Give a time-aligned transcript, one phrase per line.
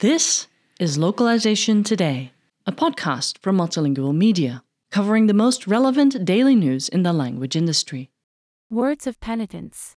[0.00, 2.32] This is Localization Today,
[2.66, 8.10] a podcast from Multilingual Media, covering the most relevant daily news in the language industry.
[8.68, 9.96] Words of Penitence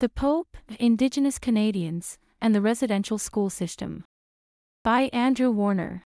[0.00, 4.02] The Pope, Indigenous Canadians, and the Residential School System.
[4.82, 6.02] By Andrew Warner.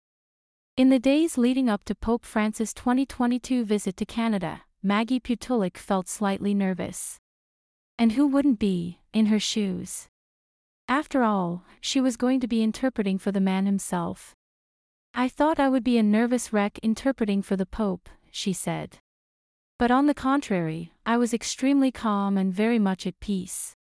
[0.76, 6.08] In the days leading up to Pope Francis' 2022 visit to Canada, Maggie Putulik felt
[6.10, 7.20] slightly nervous.
[8.02, 10.08] And who wouldn't be, in her shoes?
[10.88, 14.34] After all, she was going to be interpreting for the man himself.
[15.14, 18.98] I thought I would be a nervous wreck interpreting for the Pope, she said.
[19.78, 23.76] But on the contrary, I was extremely calm and very much at peace.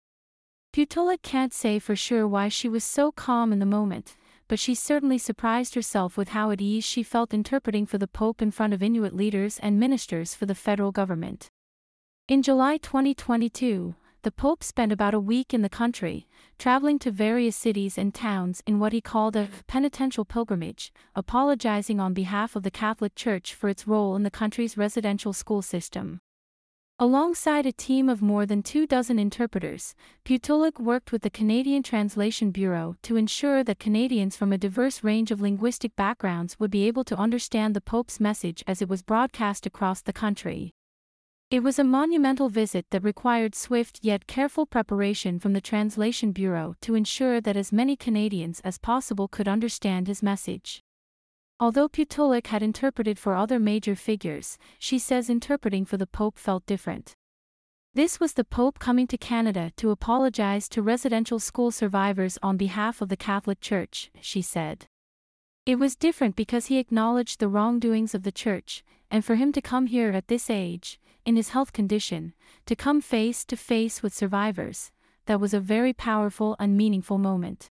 [0.72, 4.14] Putulik can't say for sure why she was so calm in the moment,
[4.46, 8.40] but she certainly surprised herself with how at ease she felt interpreting for the Pope
[8.40, 11.50] in front of Inuit leaders and ministers for the federal government.
[12.28, 17.56] In July 2022, the Pope spent about a week in the country, traveling to various
[17.56, 22.70] cities and towns in what he called a penitential pilgrimage, apologizing on behalf of the
[22.70, 26.20] Catholic Church for its role in the country's residential school system.
[27.00, 32.52] Alongside a team of more than two dozen interpreters, Putulik worked with the Canadian Translation
[32.52, 37.02] Bureau to ensure that Canadians from a diverse range of linguistic backgrounds would be able
[37.02, 40.70] to understand the Pope's message as it was broadcast across the country.
[41.52, 46.76] It was a monumental visit that required swift yet careful preparation from the Translation Bureau
[46.80, 50.82] to ensure that as many Canadians as possible could understand his message.
[51.60, 56.64] Although Putulik had interpreted for other major figures, she says interpreting for the Pope felt
[56.64, 57.16] different.
[57.92, 63.02] This was the Pope coming to Canada to apologize to residential school survivors on behalf
[63.02, 64.86] of the Catholic Church, she said.
[65.66, 69.60] It was different because he acknowledged the wrongdoings of the Church, and for him to
[69.60, 72.34] come here at this age, in his health condition,
[72.66, 74.90] to come face to face with survivors,
[75.26, 77.68] that was a very powerful and meaningful moment.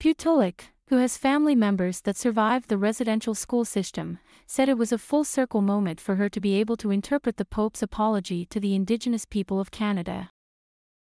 [0.00, 4.98] Putulik, who has family members that survived the residential school system, said it was a
[4.98, 8.74] full circle moment for her to be able to interpret the Pope's apology to the
[8.74, 10.30] Indigenous people of Canada.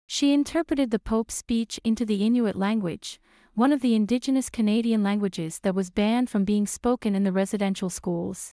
[0.08, 3.20] She interpreted the Pope's speech into the Inuit language,
[3.56, 7.90] one of the Indigenous Canadian languages that was banned from being spoken in the residential
[7.90, 8.54] schools.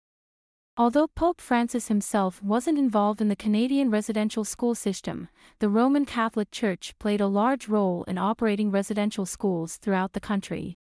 [0.79, 5.28] Although Pope Francis himself wasn't involved in the Canadian residential school system,
[5.59, 10.78] the Roman Catholic Church played a large role in operating residential schools throughout the country.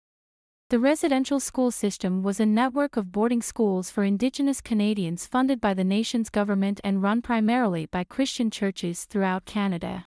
[0.70, 5.74] The residential school system was a network of boarding schools for Indigenous Canadians funded by
[5.74, 10.08] the nation's government and run primarily by Christian churches throughout Canada.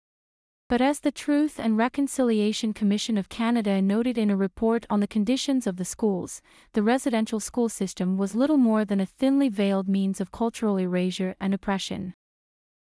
[0.71, 5.09] But as the Truth and Reconciliation Commission of Canada noted in a report on the
[5.09, 6.41] conditions of the schools,
[6.75, 11.35] the residential school system was little more than a thinly veiled means of cultural erasure
[11.41, 12.15] and oppression.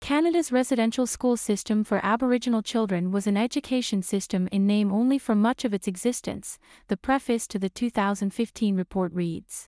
[0.01, 5.37] Canada's residential school system for Aboriginal children was an education system in name only for
[5.37, 9.68] much of its existence, the preface to the 2015 report reads.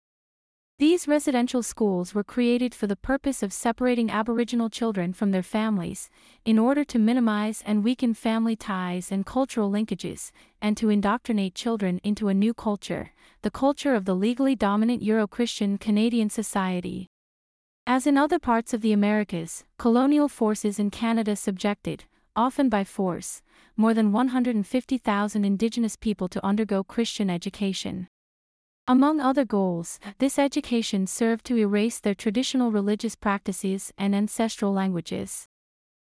[0.80, 6.08] These residential schools were created for the purpose of separating Aboriginal children from their families,
[6.46, 10.32] in order to minimize and weaken family ties and cultural linkages,
[10.62, 13.10] and to indoctrinate children into a new culture,
[13.42, 17.08] the culture of the legally dominant Euro Christian Canadian society.
[17.86, 22.04] As in other parts of the Americas, colonial forces in Canada subjected,
[22.34, 23.42] often by force,
[23.76, 28.08] more than 150,000 Indigenous people to undergo Christian education.
[28.90, 35.46] Among other goals, this education served to erase their traditional religious practices and ancestral languages.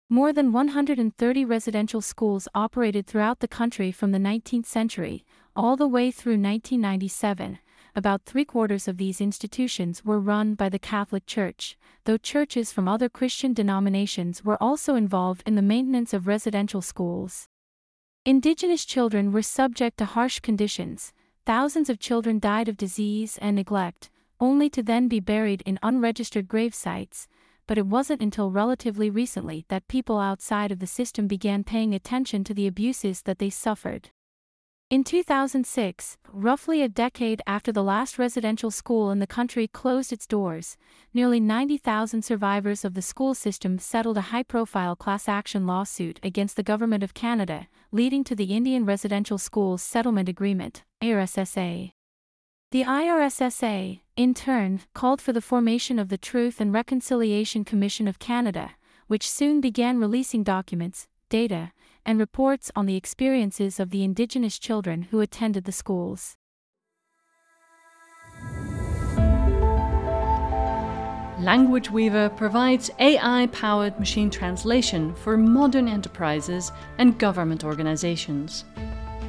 [0.09, 5.25] More than 130 residential schools operated throughout the country from the 19th century,
[5.55, 7.61] all the way through 1997.
[7.95, 12.89] About three quarters of these institutions were run by the Catholic Church, though churches from
[12.89, 17.47] other Christian denominations were also involved in the maintenance of residential schools.
[18.25, 21.13] Indigenous children were subject to harsh conditions,
[21.47, 24.09] Thousands of children died of disease and neglect,
[24.41, 27.29] only to then be buried in unregistered grave sites,
[27.67, 32.45] but it wasn't until relatively recently that people outside of the system began paying attention
[32.45, 34.09] to the abuses that they suffered.
[34.89, 40.27] In 2006, roughly a decade after the last residential school in the country closed its
[40.27, 40.79] doors,
[41.13, 46.57] nearly 90,000 survivors of the school system settled a high profile class action lawsuit against
[46.57, 51.93] the Government of Canada, leading to the Indian Residential Schools Settlement Agreement, IRSSA.
[52.71, 58.19] The IRSSA, in turn, called for the formation of the Truth and Reconciliation Commission of
[58.19, 58.71] Canada,
[59.07, 61.73] which soon began releasing documents, data,
[62.07, 66.37] and reports on the experiences of the Indigenous children who attended the schools.
[71.39, 78.65] Language Weaver provides AI powered machine translation for modern enterprises and government organizations,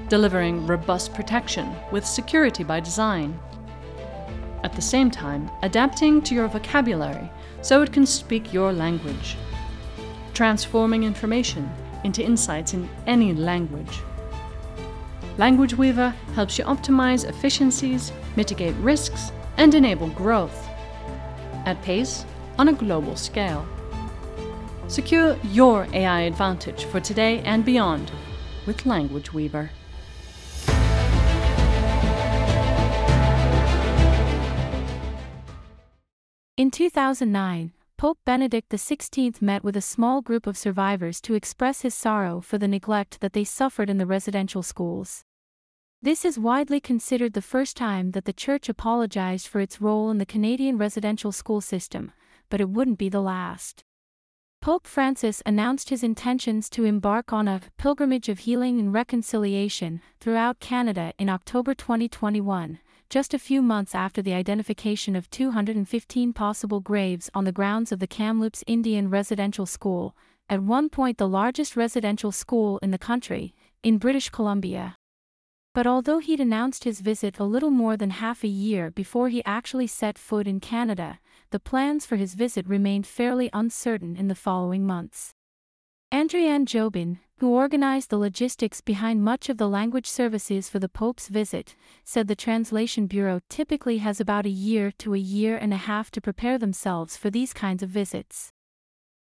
[0.09, 3.39] delivering robust protection with security by design.
[4.63, 7.29] At the same time, adapting to your vocabulary
[7.61, 9.37] so it can speak your language,
[10.33, 11.69] transforming information
[12.03, 13.99] into insights in any language.
[15.37, 20.67] Language Weaver helps you optimize efficiencies, mitigate risks, and enable growth
[21.65, 22.25] at pace
[22.57, 23.67] on a global scale.
[24.87, 28.11] Secure your AI advantage for today and beyond
[28.65, 29.71] with Language Weaver.
[36.65, 41.93] In 2009, Pope Benedict XVI met with a small group of survivors to express his
[41.93, 45.23] sorrow for the neglect that they suffered in the residential schools.
[46.01, 50.17] This is widely considered the first time that the Church apologized for its role in
[50.17, 52.11] the Canadian residential school system,
[52.49, 53.83] but it wouldn't be the last.
[54.59, 60.59] Pope Francis announced his intentions to embark on a pilgrimage of healing and reconciliation throughout
[60.59, 62.79] Canada in October 2021,
[63.15, 67.99] just a few months after the identification of 215 possible graves on the grounds of
[67.99, 70.17] the Kamloops Indian Residential School,
[70.49, 74.97] at one point the largest residential school in the country, in British Columbia.
[75.73, 79.41] But although he'd announced his visit a little more than half a year before he
[79.45, 81.19] actually set foot in Canada,
[81.51, 85.31] the plans for his visit remained fairly uncertain in the following months.
[86.13, 91.27] Andriane Jobin, who organized the logistics behind much of the language services for the Pope's
[91.27, 95.77] visit, said the Translation Bureau typically has about a year to a year and a
[95.77, 98.51] half to prepare themselves for these kinds of visits.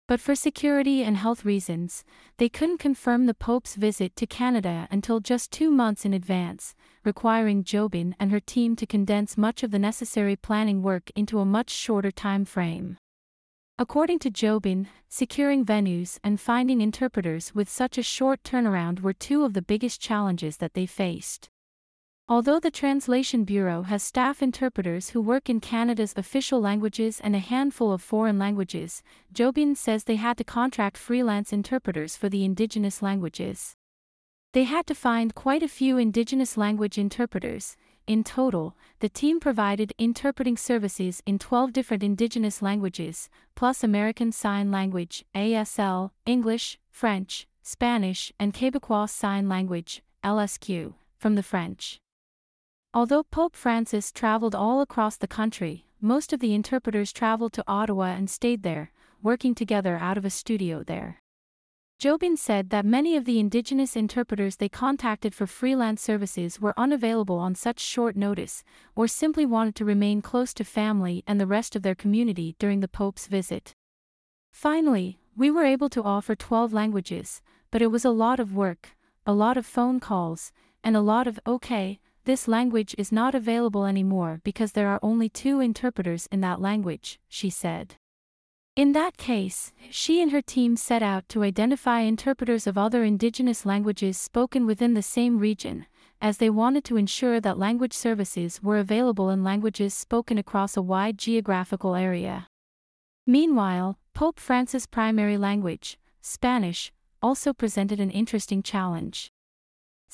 [0.07, 2.05] But for security and health reasons,
[2.37, 6.75] they couldn't confirm the Pope's visit to Canada until just two months in advance,
[7.05, 11.47] requiring Jobin and her team to condense much of the necessary planning work into a
[11.47, 12.99] much shorter time frame.
[13.77, 19.43] According to Jobin, securing venues and finding interpreters with such a short turnaround were two
[19.43, 21.49] of the biggest challenges that they faced.
[22.29, 27.41] Although the Translation Bureau has staff interpreters who work in Canada's official languages and a
[27.41, 33.03] handful of foreign languages, Jobin says they had to contract freelance interpreters for the Indigenous
[33.03, 33.75] languages.
[34.53, 37.77] They had to find quite a few Indigenous language interpreters.
[38.07, 44.71] In total, the team provided interpreting services in 12 different Indigenous languages, plus American Sign
[44.71, 51.99] Language, ASL, English, French, Spanish, and Quebecois Sign Language, LSQ, from the French.
[52.93, 58.15] Although Pope Francis traveled all across the country, most of the interpreters traveled to Ottawa
[58.15, 58.93] and stayed there,
[59.23, 61.23] working together out of a studio there.
[61.99, 67.39] Jobin said that many of the Indigenous interpreters they contacted for freelance services were unavailable
[67.39, 68.63] on such short notice,
[68.95, 72.81] or simply wanted to remain close to family and the rest of their community during
[72.81, 73.73] the Pope's visit.
[74.53, 78.91] Finally, we were able to offer 12 languages, but it was a lot of work,
[79.27, 80.53] a lot of phone calls,
[80.83, 85.29] and a lot of okay, this language is not available anymore because there are only
[85.29, 87.97] two interpreters in that language, she said.
[88.77, 93.65] In that case, she and her team set out to identify interpreters of other indigenous
[93.65, 95.87] languages spoken within the same region,
[96.21, 100.83] as they wanted to ensure that language services were available in languages spoken across a
[100.83, 102.49] wide geographical area.
[103.29, 106.93] Meanwhile, Pope Francis' primary language, Spanish,
[107.23, 109.31] also presented an interesting challenge.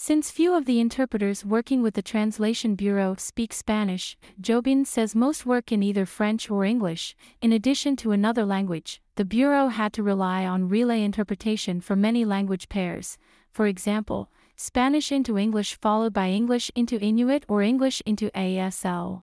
[0.02, 5.45] Since few of the interpreters working with the Translation Bureau speak Spanish, Jobin says most
[5.45, 7.14] work in either French or English.
[7.42, 12.25] In addition to another language, the Bureau had to rely on relay interpretation for many
[12.25, 13.19] language pairs,
[13.52, 19.21] for example, Spanish into English followed by English into Inuit or English into ASL.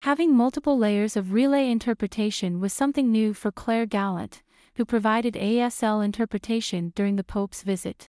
[0.00, 4.42] Having multiple layers of relay interpretation was something new for Claire Gallant,
[4.76, 8.08] who provided ASL interpretation during the Pope's visit.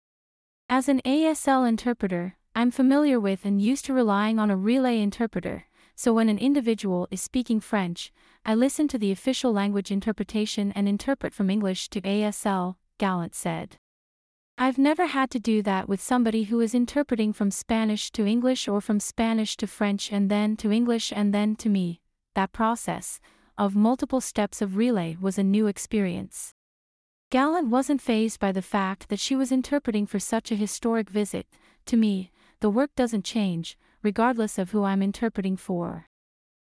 [0.76, 5.66] As an ASL interpreter, I'm familiar with and used to relying on a relay interpreter,
[5.94, 8.12] so when an individual is speaking French,
[8.44, 13.78] I listen to the official language interpretation and interpret from English to ASL, Gallant said.
[14.58, 18.68] I've never had to do that with somebody who is interpreting from Spanish to English
[18.68, 22.02] or from Spanish to French and then to English and then to me.
[22.34, 23.20] That process,
[23.60, 26.56] of multiple steps of relay, was a new experience.
[27.34, 31.48] Gallant wasn't fazed by the fact that she was interpreting for such a historic visit.
[31.88, 36.06] To me, the work doesn't change, regardless of who I'm interpreting for.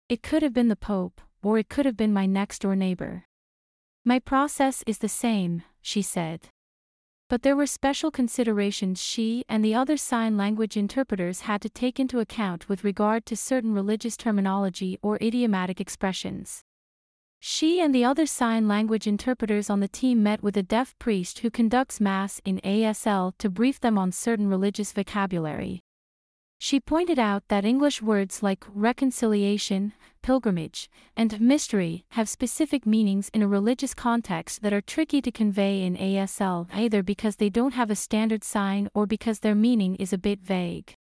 [0.09, 3.27] It could have been the Pope, or it could have been my next door neighbor.
[4.03, 6.49] My process is the same, she said.
[7.29, 12.01] But there were special considerations she and the other sign language interpreters had to take
[12.01, 16.63] into account with regard to certain religious terminology or idiomatic expressions.
[17.49, 21.39] She and the other sign language interpreters on the team met with a deaf priest
[21.39, 25.79] who conducts Mass in ASL to brief them on certain religious vocabulary.
[26.59, 33.43] She pointed out that English words like reconciliation, pilgrimage, and mystery have specific meanings in
[33.43, 37.93] a religious context that are tricky to convey in ASL either because they don't have
[37.93, 40.95] a standard sign or because their meaning is a bit vague.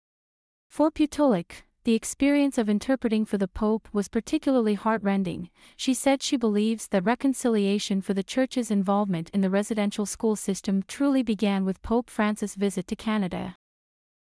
[0.68, 5.50] For Putulik, the experience of interpreting for the Pope was particularly heartrending.
[5.76, 10.84] She said she believes that reconciliation for the Church's involvement in the residential school system
[10.86, 13.56] truly began with Pope Francis' visit to Canada.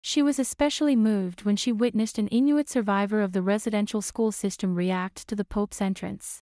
[0.00, 4.76] She was especially moved when she witnessed an Inuit survivor of the residential school system
[4.76, 6.40] react to the Pope's entrance.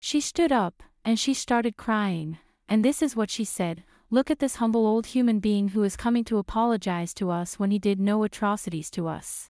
[0.00, 4.40] She stood up, and she started crying, and this is what she said Look at
[4.40, 7.98] this humble old human being who is coming to apologize to us when he did
[7.98, 9.48] no atrocities to us.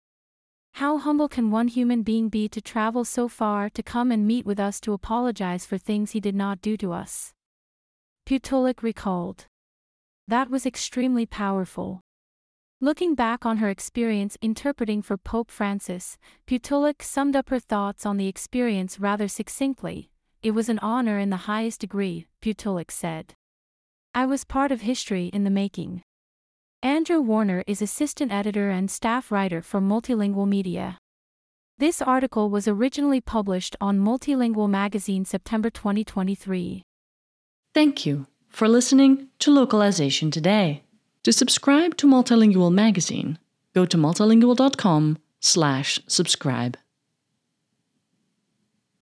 [0.78, 4.46] How humble can one human being be to travel so far to come and meet
[4.46, 7.34] with us to apologize for things he did not do to us?
[8.28, 9.48] Putulik recalled.
[10.28, 12.02] That was extremely powerful.
[12.80, 16.16] Looking back on her experience interpreting for Pope Francis,
[16.46, 20.12] Putulik summed up her thoughts on the experience rather succinctly.
[20.44, 23.34] It was an honor in the highest degree, Putulik said.
[24.14, 26.04] I was part of history in the making.
[26.84, 31.00] Andrew Warner is assistant editor and staff writer for Multilingual Media.
[31.80, 36.84] This article was originally published on Multilingual Magazine September 2023.
[37.74, 40.84] Thank you for listening to Localization Today.
[41.24, 43.40] To subscribe to Multilingual Magazine,
[43.74, 46.78] go to multilingual.com/subscribe.